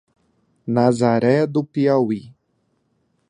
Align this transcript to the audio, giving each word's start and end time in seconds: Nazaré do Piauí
Nazaré 0.65 1.45
do 1.45 1.63
Piauí 1.63 2.33